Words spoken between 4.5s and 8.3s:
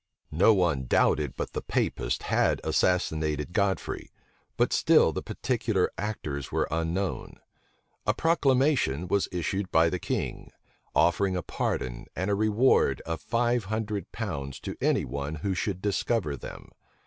but still the particular actors were unknown. A